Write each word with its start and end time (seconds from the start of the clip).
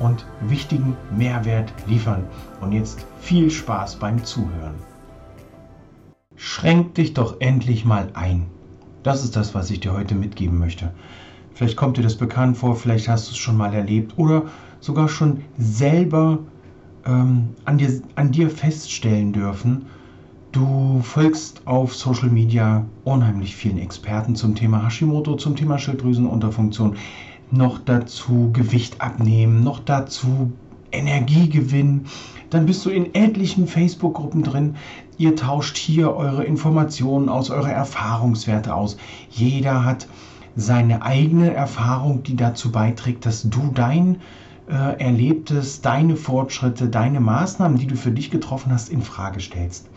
und 0.00 0.26
wichtigen 0.40 0.96
Mehrwert 1.16 1.72
liefern. 1.86 2.24
Und 2.60 2.72
jetzt 2.72 3.06
viel 3.20 3.50
Spaß 3.50 3.96
beim 3.96 4.24
Zuhören. 4.24 4.74
Schränk 6.34 6.94
dich 6.94 7.14
doch 7.14 7.40
endlich 7.40 7.84
mal 7.84 8.08
ein. 8.14 8.46
Das 9.02 9.22
ist 9.22 9.36
das, 9.36 9.54
was 9.54 9.70
ich 9.70 9.80
dir 9.80 9.92
heute 9.92 10.14
mitgeben 10.14 10.58
möchte. 10.58 10.92
Vielleicht 11.54 11.76
kommt 11.76 11.98
dir 11.98 12.02
das 12.02 12.16
bekannt 12.16 12.56
vor, 12.56 12.76
vielleicht 12.76 13.08
hast 13.08 13.28
du 13.28 13.32
es 13.32 13.36
schon 13.36 13.56
mal 13.56 13.74
erlebt 13.74 14.14
oder 14.16 14.44
sogar 14.80 15.08
schon 15.08 15.42
selber 15.58 16.38
ähm, 17.04 17.50
an, 17.64 17.78
dir, 17.78 18.00
an 18.14 18.32
dir 18.32 18.48
feststellen 18.50 19.32
dürfen. 19.32 19.86
Du 20.52 21.00
folgst 21.02 21.66
auf 21.66 21.94
Social 21.94 22.28
Media 22.30 22.84
unheimlich 23.04 23.54
vielen 23.54 23.78
Experten 23.78 24.34
zum 24.34 24.54
Thema 24.54 24.84
Hashimoto, 24.84 25.36
zum 25.36 25.54
Thema 25.54 25.78
Schilddrüsenunterfunktion 25.78 26.96
noch 27.52 27.78
dazu 27.78 28.50
Gewicht 28.52 29.00
abnehmen, 29.00 29.62
noch 29.62 29.80
dazu 29.80 30.52
Energie 30.92 31.48
gewinnen. 31.48 32.06
Dann 32.50 32.66
bist 32.66 32.84
du 32.84 32.90
in 32.90 33.14
etlichen 33.14 33.66
Facebook-Gruppen 33.66 34.42
drin. 34.42 34.76
Ihr 35.18 35.36
tauscht 35.36 35.76
hier 35.76 36.14
eure 36.14 36.44
Informationen 36.44 37.28
aus, 37.28 37.50
eure 37.50 37.70
Erfahrungswerte 37.70 38.74
aus. 38.74 38.96
Jeder 39.30 39.84
hat 39.84 40.08
seine 40.56 41.02
eigene 41.02 41.54
Erfahrung, 41.54 42.22
die 42.22 42.36
dazu 42.36 42.72
beiträgt, 42.72 43.24
dass 43.24 43.48
du 43.48 43.70
dein 43.72 44.16
äh, 44.68 45.00
Erlebtes, 45.00 45.80
deine 45.80 46.16
Fortschritte, 46.16 46.88
deine 46.88 47.20
Maßnahmen, 47.20 47.78
die 47.78 47.86
du 47.86 47.96
für 47.96 48.10
dich 48.10 48.30
getroffen 48.30 48.72
hast, 48.72 48.88
in 48.88 49.02
Frage 49.02 49.40
stellst. 49.40 49.88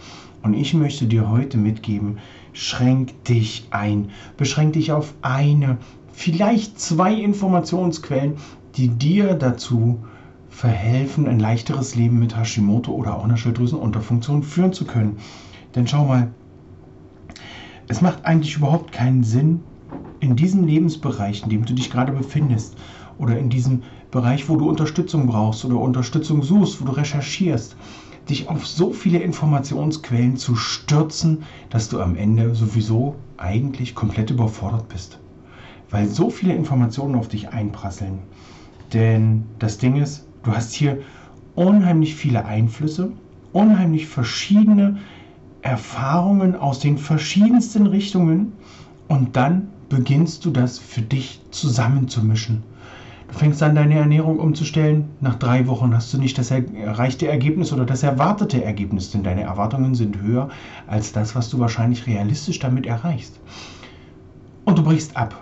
Und 0.43 0.53
ich 0.53 0.73
möchte 0.73 1.05
dir 1.05 1.29
heute 1.29 1.57
mitgeben, 1.57 2.17
schränk 2.51 3.23
dich 3.23 3.67
ein. 3.71 4.09
Beschränk 4.37 4.73
dich 4.73 4.91
auf 4.91 5.13
eine 5.21 5.77
vielleicht 6.13 6.79
zwei 6.79 7.13
Informationsquellen, 7.13 8.35
die 8.75 8.87
dir 8.87 9.33
dazu 9.33 9.99
verhelfen, 10.47 11.27
ein 11.27 11.39
leichteres 11.39 11.95
Leben 11.95 12.19
mit 12.19 12.37
Hashimoto 12.37 12.91
oder 12.91 13.17
auch 13.17 13.23
einer 13.23 13.37
Schilddrüsenunterfunktion 13.37 14.43
führen 14.43 14.73
zu 14.73 14.85
können. 14.85 15.17
Denn 15.75 15.87
schau 15.87 16.05
mal, 16.05 16.31
es 17.87 18.01
macht 18.01 18.25
eigentlich 18.25 18.55
überhaupt 18.55 18.91
keinen 18.91 19.23
Sinn, 19.23 19.61
in 20.19 20.35
diesem 20.35 20.63
Lebensbereich, 20.65 21.43
in 21.43 21.49
dem 21.49 21.65
du 21.65 21.73
dich 21.73 21.91
gerade 21.91 22.13
befindest, 22.13 22.77
oder 23.17 23.37
in 23.37 23.49
diesem 23.49 23.81
Bereich, 24.09 24.47
wo 24.47 24.55
du 24.55 24.69
Unterstützung 24.69 25.27
brauchst 25.27 25.65
oder 25.65 25.79
Unterstützung 25.79 26.43
suchst, 26.43 26.79
wo 26.79 26.85
du 26.85 26.91
recherchierst, 26.93 27.75
dich 28.29 28.47
auf 28.47 28.65
so 28.65 28.93
viele 28.93 29.19
Informationsquellen 29.19 30.37
zu 30.37 30.55
stürzen, 30.55 31.43
dass 31.69 31.89
du 31.89 31.99
am 31.99 32.15
Ende 32.15 32.55
sowieso 32.55 33.15
eigentlich 33.37 33.95
komplett 33.95 34.29
überfordert 34.29 34.87
bist 34.87 35.19
weil 35.93 36.07
so 36.07 36.31
viele 36.31 36.55
Informationen 36.55 37.15
auf 37.15 37.27
dich 37.27 37.49
einprasseln. 37.49 38.19
Denn 38.93 39.43
das 39.59 39.77
Ding 39.77 39.95
ist, 39.95 40.27
du 40.41 40.51
hast 40.51 40.73
hier 40.73 40.97
unheimlich 41.55 42.15
viele 42.15 42.45
Einflüsse, 42.45 43.11
unheimlich 43.53 44.07
verschiedene 44.07 44.97
Erfahrungen 45.61 46.55
aus 46.55 46.79
den 46.79 46.97
verschiedensten 46.97 47.85
Richtungen 47.85 48.53
und 49.07 49.35
dann 49.35 49.69
beginnst 49.87 50.43
du 50.45 50.49
das 50.49 50.79
für 50.79 51.03
dich 51.03 51.41
zusammenzumischen. 51.51 52.63
Du 53.27 53.37
fängst 53.37 53.61
an, 53.61 53.75
deine 53.75 53.95
Ernährung 53.95 54.39
umzustellen. 54.39 55.09
Nach 55.21 55.35
drei 55.35 55.67
Wochen 55.67 55.93
hast 55.95 56.11
du 56.11 56.17
nicht 56.17 56.37
das 56.39 56.49
erreichte 56.49 57.27
Ergebnis 57.27 57.71
oder 57.71 57.85
das 57.85 58.01
erwartete 58.01 58.63
Ergebnis, 58.63 59.11
denn 59.11 59.23
deine 59.23 59.43
Erwartungen 59.43 59.93
sind 59.93 60.19
höher 60.21 60.49
als 60.87 61.11
das, 61.11 61.35
was 61.35 61.49
du 61.49 61.59
wahrscheinlich 61.59 62.07
realistisch 62.07 62.57
damit 62.57 62.87
erreichst. 62.87 63.39
Und 64.65 64.79
du 64.79 64.83
brichst 64.83 65.15
ab. 65.15 65.35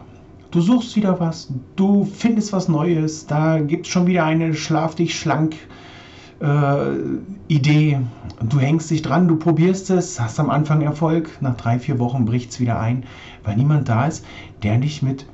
Du 0.52 0.60
suchst 0.60 0.98
wieder 0.98 1.18
was, 1.22 1.48
du 1.78 2.04
findest 2.04 2.52
was 2.52 2.68
Neues, 2.68 3.26
da 3.26 3.60
gibt 3.60 3.86
es 3.86 3.92
schon 3.92 4.06
wieder 4.06 4.26
eine 4.26 4.54
Schlaf 4.54 4.96
dich 4.96 5.18
schlank 5.18 5.56
äh, 6.42 6.98
Idee. 7.48 8.02
Du 8.42 8.60
hängst 8.60 8.92
dich 8.92 9.02
dran, 9.02 9.30
du 9.30 9.38
probierst 9.38 9.90
es, 9.92 10.20
hast 10.20 10.42
am 10.42 10.50
Anfang 10.50 10.82
Erfolg, 10.82 11.30
nach 11.42 11.56
drei, 11.56 11.80
vier 11.80 12.00
Wochen 12.00 12.26
bricht 12.26 12.52
es 12.52 12.60
wieder 12.60 12.82
ein, 12.82 13.06
weil 13.46 13.56
niemand 13.56 13.88
da 13.88 14.08
ist, 14.08 14.26
der 14.62 14.78
dich 14.78 15.02
mit 15.02 15.26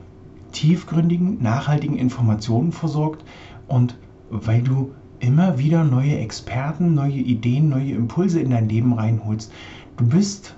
tiefgründigen, 0.52 1.42
nachhaltigen 1.42 1.98
Informationen 1.98 2.72
versorgt 2.72 3.26
und 3.68 3.98
weil 4.30 4.62
du 4.62 4.92
immer 5.20 5.58
wieder 5.58 5.84
neue 5.84 6.20
Experten, 6.20 6.94
neue 6.94 7.14
Ideen, 7.14 7.70
neue 7.70 7.94
Impulse 7.94 8.40
in 8.40 8.52
dein 8.52 8.70
Leben 8.70 8.94
reinholst. 8.94 9.52
Du 9.98 10.06
bist 10.06 10.56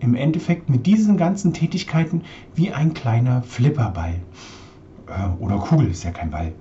im 0.00 0.14
Endeffekt 0.14 0.70
mit 0.70 0.86
diesen 0.86 1.16
ganzen 1.16 1.52
Tätigkeiten 1.52 2.22
wie 2.54 2.72
ein 2.72 2.94
kleiner 2.94 3.42
Flipperball. 3.42 4.14
Äh, 5.06 5.42
oder 5.42 5.56
Kugel, 5.58 5.90
ist 5.90 6.04
ja 6.04 6.10
kein 6.10 6.30
Ball. 6.30 6.52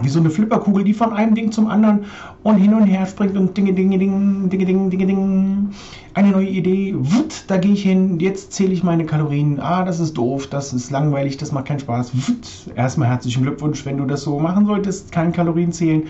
Wie 0.00 0.08
so 0.08 0.20
eine 0.20 0.30
Flipperkugel, 0.30 0.84
die 0.84 0.94
von 0.94 1.12
einem 1.12 1.34
Ding 1.34 1.52
zum 1.52 1.66
anderen 1.66 2.06
und 2.42 2.56
hin 2.56 2.72
und 2.72 2.86
her 2.86 3.04
springt 3.04 3.36
und 3.36 3.54
dinge, 3.54 3.74
dinge, 3.74 3.98
ding, 3.98 4.48
dinge, 4.48 4.64
ding, 4.64 4.88
dinge, 4.88 5.06
ding. 5.06 5.70
Eine 6.14 6.30
neue 6.30 6.48
Idee, 6.48 6.94
wut, 6.96 7.44
da 7.48 7.58
gehe 7.58 7.72
ich 7.72 7.82
hin, 7.82 8.18
jetzt 8.18 8.52
zähle 8.52 8.72
ich 8.72 8.82
meine 8.82 9.04
Kalorien. 9.04 9.60
Ah, 9.60 9.84
das 9.84 10.00
ist 10.00 10.14
doof, 10.14 10.46
das 10.46 10.72
ist 10.72 10.90
langweilig, 10.90 11.36
das 11.36 11.52
macht 11.52 11.66
keinen 11.66 11.80
Spaß. 11.80 12.12
Wut. 12.14 12.74
Erstmal 12.74 13.08
herzlichen 13.08 13.42
Glückwunsch, 13.42 13.84
wenn 13.84 13.98
du 13.98 14.06
das 14.06 14.22
so 14.22 14.38
machen 14.38 14.64
solltest, 14.64 15.12
kein 15.12 15.32
Kalorien 15.32 15.72
zählen. 15.72 16.04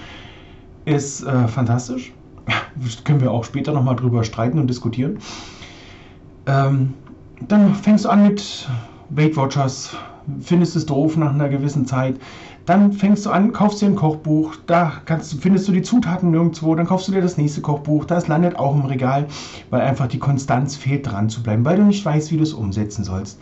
Ist 0.84 1.24
äh, 1.24 1.48
fantastisch. 1.48 2.12
können 3.04 3.20
wir 3.20 3.32
auch 3.32 3.44
später 3.44 3.72
nochmal 3.72 3.96
drüber 3.96 4.22
streiten 4.22 4.60
und 4.60 4.68
diskutieren. 4.68 5.18
Ähm, 6.46 6.94
dann 7.48 7.74
fängst 7.74 8.04
du 8.04 8.08
an 8.08 8.22
mit 8.22 8.68
Weight 9.10 9.36
Watchers, 9.36 9.96
findest 10.40 10.76
es 10.76 10.86
doof 10.86 11.16
nach 11.16 11.32
einer 11.32 11.48
gewissen 11.48 11.86
Zeit. 11.86 12.18
Dann 12.66 12.92
fängst 12.92 13.26
du 13.26 13.30
an, 13.30 13.52
kaufst 13.52 13.82
dir 13.82 13.86
ein 13.86 13.96
Kochbuch, 13.96 14.54
da 14.66 14.92
kannst, 15.04 15.34
findest 15.40 15.66
du 15.66 15.72
die 15.72 15.82
Zutaten 15.82 16.30
nirgendwo, 16.30 16.74
dann 16.76 16.86
kaufst 16.86 17.08
du 17.08 17.12
dir 17.12 17.20
das 17.20 17.36
nächste 17.36 17.60
Kochbuch, 17.60 18.04
das 18.04 18.28
landet 18.28 18.56
auch 18.56 18.74
im 18.74 18.84
Regal, 18.84 19.26
weil 19.70 19.80
einfach 19.80 20.06
die 20.06 20.20
Konstanz 20.20 20.76
fehlt, 20.76 21.10
dran 21.10 21.28
zu 21.28 21.42
bleiben, 21.42 21.64
weil 21.64 21.76
du 21.76 21.82
nicht 21.82 22.04
weißt, 22.04 22.30
wie 22.30 22.36
du 22.36 22.44
es 22.44 22.52
umsetzen 22.52 23.02
sollst. 23.02 23.40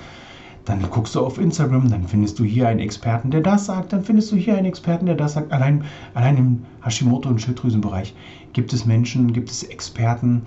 Dann 0.64 0.82
guckst 0.90 1.14
du 1.14 1.20
auf 1.20 1.38
Instagram, 1.38 1.90
dann 1.90 2.04
findest 2.04 2.38
du 2.38 2.44
hier 2.44 2.68
einen 2.68 2.80
Experten, 2.80 3.30
der 3.30 3.40
das 3.40 3.66
sagt, 3.66 3.92
dann 3.92 4.04
findest 4.04 4.32
du 4.32 4.36
hier 4.36 4.56
einen 4.56 4.66
Experten, 4.66 5.06
der 5.06 5.16
das 5.16 5.34
sagt. 5.34 5.52
Allein, 5.52 5.84
allein 6.14 6.36
im 6.36 6.62
Hashimoto- 6.82 7.28
und 7.28 7.40
Schilddrüsenbereich 7.40 8.14
gibt 8.52 8.72
es 8.72 8.86
Menschen, 8.86 9.32
gibt 9.32 9.50
es 9.50 9.62
Experten, 9.64 10.42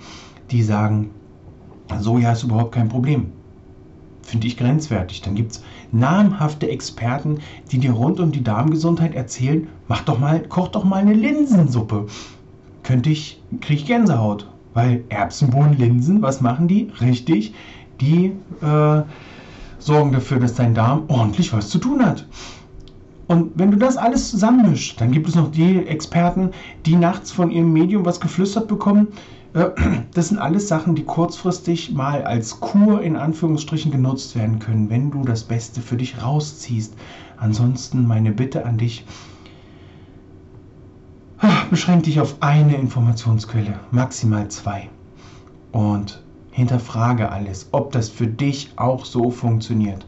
die 0.49 0.63
sagen, 0.63 1.11
Soja 1.99 2.31
ist 2.31 2.43
überhaupt 2.43 2.73
kein 2.73 2.89
Problem. 2.89 3.31
Finde 4.21 4.47
ich 4.47 4.57
grenzwertig. 4.57 5.21
Dann 5.21 5.35
gibt 5.35 5.51
es 5.51 5.63
namhafte 5.91 6.69
Experten, 6.69 7.39
die 7.71 7.77
dir 7.77 7.91
rund 7.91 8.19
um 8.19 8.31
die 8.31 8.43
Darmgesundheit 8.43 9.13
erzählen, 9.15 9.67
mach 9.87 10.01
doch 10.01 10.19
mal, 10.19 10.41
koch 10.47 10.69
doch 10.69 10.85
mal 10.85 11.01
eine 11.01 11.13
Linsensuppe. 11.13 12.07
Könnte 12.83 13.09
ich, 13.09 13.41
kriege 13.59 13.81
ich 13.81 13.85
Gänsehaut. 13.85 14.49
Weil 14.73 15.03
Erbsenbohnen, 15.09 15.77
Linsen, 15.77 16.21
was 16.23 16.41
machen 16.41 16.67
die? 16.67 16.89
Richtig, 16.99 17.53
die 18.01 18.31
äh, 18.61 19.03
sorgen 19.77 20.11
dafür, 20.11 20.39
dass 20.39 20.55
dein 20.55 20.73
Darm 20.73 21.03
ordentlich 21.09 21.53
was 21.53 21.69
zu 21.69 21.77
tun 21.77 22.03
hat. 22.03 22.25
Und 23.27 23.51
wenn 23.55 23.71
du 23.71 23.77
das 23.77 23.97
alles 23.97 24.31
zusammenmischst, 24.31 24.99
dann 24.99 25.11
gibt 25.11 25.27
es 25.27 25.35
noch 25.35 25.51
die 25.51 25.85
Experten, 25.85 26.51
die 26.85 26.95
nachts 26.95 27.31
von 27.31 27.51
ihrem 27.51 27.71
Medium 27.71 28.05
was 28.05 28.19
geflüstert 28.19 28.67
bekommen, 28.67 29.09
das 30.13 30.29
sind 30.29 30.39
alles 30.39 30.67
Sachen, 30.67 30.95
die 30.95 31.03
kurzfristig 31.03 31.93
mal 31.93 32.23
als 32.23 32.59
Kur 32.59 33.01
in 33.01 33.15
Anführungsstrichen 33.15 33.91
genutzt 33.91 34.35
werden 34.35 34.57
können, 34.59 34.89
wenn 34.89 35.11
du 35.11 35.23
das 35.23 35.43
Beste 35.43 35.81
für 35.81 35.95
dich 35.95 36.23
rausziehst. 36.23 36.95
Ansonsten 37.37 38.07
meine 38.07 38.31
Bitte 38.31 38.65
an 38.65 38.77
dich, 38.79 39.05
ah, 41.37 41.65
beschränk 41.69 42.03
dich 42.03 42.19
auf 42.19 42.37
eine 42.39 42.75
Informationsquelle, 42.75 43.79
maximal 43.91 44.47
zwei. 44.47 44.89
Und 45.71 46.23
hinterfrage 46.51 47.31
alles, 47.31 47.69
ob 47.71 47.91
das 47.91 48.09
für 48.09 48.27
dich 48.27 48.71
auch 48.75 49.05
so 49.05 49.29
funktioniert. 49.29 50.05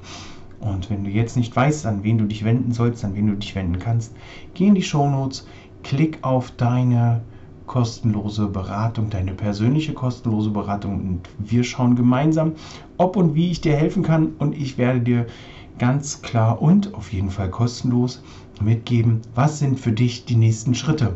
Und 0.60 0.90
wenn 0.90 1.04
du 1.04 1.12
jetzt 1.12 1.38
nicht 1.38 1.56
weißt, 1.56 1.86
an 1.86 2.04
wen 2.04 2.18
du 2.18 2.26
dich 2.26 2.46
wenden 2.46 2.72
sollst, 2.72 3.06
an 3.06 3.16
wen 3.16 3.28
du 3.28 3.36
dich 3.36 3.54
wenden 3.54 3.78
kannst, 3.78 4.16
geh 4.56 4.68
in 4.68 4.76
die 4.76 4.82
Shownotes, 4.82 5.46
klick 5.84 6.20
auf 6.24 6.50
deine 6.52 7.22
kostenlose 7.68 8.48
Beratung, 8.48 9.10
deine 9.10 9.34
persönliche 9.34 9.94
kostenlose 9.94 10.50
Beratung. 10.50 10.96
Und 10.96 11.22
wir 11.38 11.64
schauen 11.64 11.96
gemeinsam, 11.96 12.54
ob 12.98 13.16
und 13.16 13.36
wie 13.36 13.52
ich 13.52 13.62
dir 13.62 13.76
helfen 13.76 14.04
kann. 14.04 14.34
Und 14.40 14.56
ich 14.56 14.78
werde 14.78 15.02
dir 15.02 15.28
ganz 15.78 16.22
klar 16.22 16.62
und 16.62 16.94
auf 16.94 17.12
jeden 17.12 17.30
Fall 17.30 17.50
kostenlos 17.50 18.22
mitgeben, 18.62 19.22
was 19.34 19.60
sind 19.60 19.80
für 19.80 19.92
dich 19.92 20.26
die 20.26 20.36
nächsten 20.36 20.76
Schritte. 20.76 21.16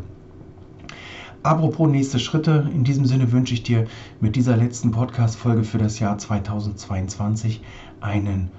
Apropos 1.42 1.90
nächste 1.90 2.18
Schritte, 2.18 2.68
in 2.74 2.84
diesem 2.84 3.06
Sinne 3.06 3.32
wünsche 3.32 3.54
ich 3.54 3.62
dir 3.62 3.86
mit 4.20 4.36
dieser 4.36 4.58
letzten 4.58 4.90
Podcast-Folge 4.90 5.64
für 5.64 5.78
das 5.78 5.98
Jahr 5.98 6.18
2022 6.18 7.62
einen 8.02 8.50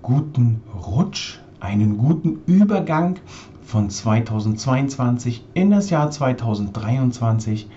guten 0.00 0.62
Rutsch, 0.74 1.38
einen 1.60 1.98
guten 1.98 2.38
Übergang 2.46 3.18
von 3.70 3.88
2022 3.88 5.44
in 5.54 5.70
das 5.70 5.90
Jahr 5.90 6.10
2023, 6.10 7.68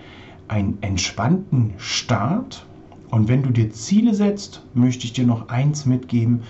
einen 0.48 0.80
entspannten 0.81 1.75
Start. 1.78 2.66
Und 3.12 3.28
wenn 3.28 3.44
du 3.44 3.51
dir 3.51 3.72
Ziele 3.72 4.16
setzt, 4.16 4.63
möchte 4.74 5.06
ich 5.06 5.13
dir 5.13 5.28
noch 5.28 5.50
eins 5.50 5.86
mitgeben. 5.86 6.42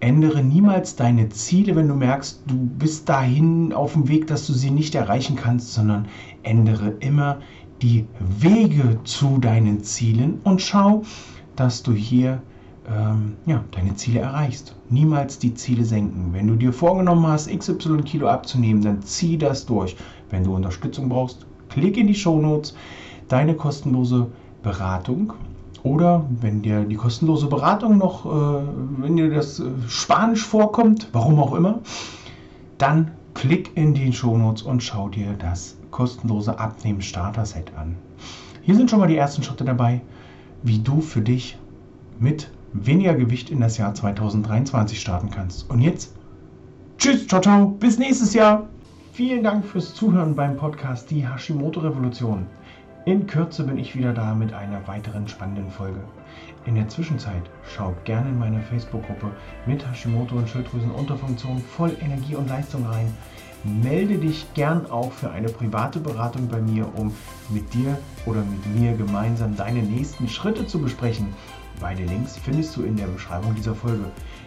Ändere 0.00 0.42
niemals 0.42 0.96
deine 0.96 1.28
Ziele, 1.28 1.76
wenn 1.76 1.86
du 1.86 1.94
merkst, 1.94 2.42
du 2.46 2.56
bist 2.56 3.08
dahin 3.08 3.72
auf 3.72 3.92
dem 3.92 4.08
Weg, 4.08 4.26
dass 4.26 4.46
du 4.48 4.52
sie 4.52 4.72
nicht 4.72 4.96
erreichen 4.96 5.36
kannst, 5.36 5.72
sondern 5.72 6.08
ändere 6.42 6.94
immer 6.98 7.38
die 7.80 8.06
Wege 8.18 8.98
zu 9.04 9.38
deinen 9.38 9.84
Zielen 9.84 10.40
und 10.42 10.60
schau, 10.60 11.04
dass 11.54 11.84
du 11.84 11.92
hier 11.92 12.42
ähm, 12.88 13.36
ja, 13.46 13.64
deine 13.70 13.94
Ziele 13.96 14.20
erreichst. 14.20 14.74
Niemals 14.90 15.38
die 15.38 15.54
Ziele 15.54 15.84
senken. 15.84 16.32
Wenn 16.32 16.46
du 16.46 16.56
dir 16.56 16.72
vorgenommen 16.72 17.26
hast, 17.26 17.48
XY 17.48 18.02
Kilo 18.02 18.28
abzunehmen, 18.28 18.82
dann 18.82 19.02
zieh 19.02 19.38
das 19.38 19.66
durch. 19.66 19.96
Wenn 20.30 20.44
du 20.44 20.54
Unterstützung 20.54 21.08
brauchst, 21.08 21.46
klick 21.68 21.96
in 21.96 22.06
die 22.06 22.14
Show 22.14 22.40
Notes, 22.40 22.74
deine 23.28 23.54
kostenlose 23.54 24.28
Beratung. 24.62 25.32
Oder 25.82 26.24
wenn 26.40 26.62
dir 26.62 26.84
die 26.84 26.96
kostenlose 26.96 27.46
Beratung 27.46 27.98
noch, 27.98 28.24
äh, 28.26 28.62
wenn 28.98 29.16
dir 29.16 29.30
das 29.30 29.60
äh, 29.60 29.64
Spanisch 29.86 30.44
vorkommt, 30.44 31.08
warum 31.12 31.38
auch 31.38 31.54
immer, 31.54 31.80
dann 32.78 33.10
klick 33.34 33.76
in 33.76 33.94
die 33.94 34.12
Show 34.12 34.36
Notes 34.38 34.62
und 34.62 34.82
schau 34.82 35.08
dir 35.08 35.34
das 35.38 35.76
kostenlose 35.90 36.58
Abnehmen-Starter-Set 36.58 37.72
an. 37.76 37.96
Hier 38.62 38.74
sind 38.76 38.90
schon 38.90 38.98
mal 38.98 39.08
die 39.08 39.16
ersten 39.16 39.42
Schritte 39.42 39.64
dabei, 39.64 40.00
wie 40.62 40.78
du 40.78 41.00
für 41.02 41.20
dich 41.20 41.58
mit 42.18 42.50
weniger 42.74 43.14
Gewicht 43.14 43.50
in 43.50 43.60
das 43.60 43.78
Jahr 43.78 43.94
2023 43.94 45.00
starten 45.00 45.30
kannst. 45.30 45.70
Und 45.70 45.80
jetzt, 45.80 46.14
tschüss, 46.98 47.26
ciao, 47.26 47.40
ciao, 47.40 47.68
bis 47.68 47.98
nächstes 47.98 48.34
Jahr. 48.34 48.68
Vielen 49.12 49.44
Dank 49.44 49.64
fürs 49.64 49.94
Zuhören 49.94 50.34
beim 50.34 50.56
Podcast 50.56 51.08
Die 51.10 51.26
Hashimoto 51.26 51.80
Revolution. 51.80 52.46
In 53.06 53.26
Kürze 53.26 53.64
bin 53.64 53.78
ich 53.78 53.94
wieder 53.94 54.12
da 54.12 54.34
mit 54.34 54.52
einer 54.52 54.86
weiteren 54.88 55.28
spannenden 55.28 55.70
Folge. 55.70 56.00
In 56.66 56.74
der 56.74 56.88
Zwischenzeit 56.88 57.42
schaut 57.62 58.04
gerne 58.04 58.30
in 58.30 58.38
meine 58.38 58.60
Facebook-Gruppe 58.60 59.30
mit 59.66 59.86
Hashimoto 59.86 60.36
und 60.36 60.48
Schilddrüsenunterfunktion 60.48 61.58
voll 61.60 61.96
Energie 62.00 62.34
und 62.34 62.48
Leistung 62.48 62.84
rein. 62.86 63.14
Melde 63.64 64.18
dich 64.18 64.46
gern 64.52 64.90
auch 64.90 65.10
für 65.10 65.30
eine 65.30 65.48
private 65.48 65.98
Beratung 65.98 66.48
bei 66.48 66.60
mir, 66.60 66.86
um 66.96 67.14
mit 67.48 67.72
dir 67.72 67.98
oder 68.26 68.42
mit 68.42 68.78
mir 68.78 68.94
gemeinsam 68.94 69.56
deine 69.56 69.82
nächsten 69.82 70.28
Schritte 70.28 70.66
zu 70.66 70.78
besprechen. 70.78 71.28
Beide 71.80 72.04
Links 72.04 72.36
findest 72.36 72.76
du 72.76 72.82
in 72.82 72.96
der 72.96 73.06
Beschreibung 73.06 73.54
dieser 73.54 73.74
Folge. 73.74 74.04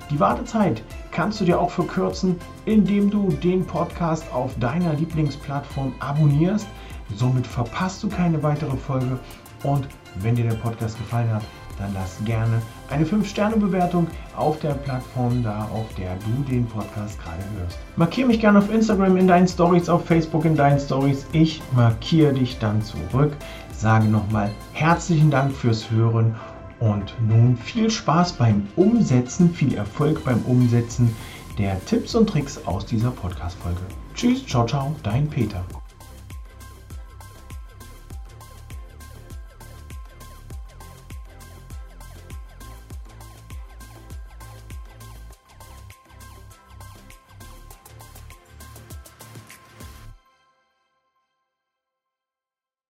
Die 0.09 0.19
Wartezeit 0.19 0.83
kannst 1.11 1.41
du 1.41 1.45
dir 1.45 1.59
auch 1.59 1.71
verkürzen, 1.71 2.37
indem 2.65 3.09
du 3.09 3.29
den 3.31 3.65
Podcast 3.65 4.23
auf 4.31 4.57
deiner 4.59 4.93
Lieblingsplattform 4.93 5.93
abonnierst. 5.99 6.67
Somit 7.15 7.45
verpasst 7.45 8.03
du 8.03 8.09
keine 8.09 8.41
weitere 8.43 8.77
Folge. 8.77 9.19
Und 9.63 9.87
wenn 10.15 10.35
dir 10.35 10.47
der 10.47 10.55
Podcast 10.55 10.97
gefallen 10.97 11.33
hat, 11.33 11.43
dann 11.77 11.93
lass 11.93 12.17
gerne 12.25 12.61
eine 12.89 13.05
5-Sterne-Bewertung 13.05 14.07
auf 14.35 14.59
der 14.59 14.73
Plattform 14.73 15.43
da, 15.43 15.67
auf 15.73 15.93
der 15.95 16.15
du 16.15 16.51
den 16.51 16.65
Podcast 16.65 17.19
gerade 17.21 17.43
hörst. 17.57 17.79
Markiere 17.95 18.27
mich 18.27 18.39
gerne 18.39 18.59
auf 18.59 18.71
Instagram 18.71 19.17
in 19.17 19.27
deinen 19.27 19.47
Stories, 19.47 19.89
auf 19.89 20.05
Facebook 20.05 20.45
in 20.45 20.55
deinen 20.55 20.79
Stories. 20.79 21.25
Ich 21.31 21.61
markiere 21.75 22.33
dich 22.33 22.59
dann 22.59 22.81
zurück. 22.81 23.35
Sage 23.71 24.05
nochmal 24.05 24.51
herzlichen 24.73 25.29
Dank 25.29 25.53
fürs 25.53 25.91
Hören 25.91 26.35
und 26.79 27.13
nun 27.27 27.57
viel 27.57 27.89
Spaß 27.89 28.33
beim 28.33 28.67
Umsetzen, 28.75 29.53
viel 29.53 29.75
Erfolg 29.75 30.23
beim 30.23 30.41
Umsetzen 30.41 31.15
der 31.57 31.83
Tipps 31.85 32.13
und 32.15 32.29
Tricks 32.29 32.59
aus 32.65 32.85
dieser 32.85 33.11
Podcast-Folge. 33.11 33.81
Tschüss, 34.13 34.45
ciao, 34.45 34.65
ciao, 34.65 34.95
dein 35.03 35.27
Peter. 35.27 35.63